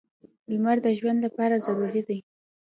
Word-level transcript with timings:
•لمر 0.51 0.77
د 0.85 0.87
ژوند 0.99 1.19
لپاره 1.25 1.63
ضروري 1.65 2.01
دی. 2.07 2.19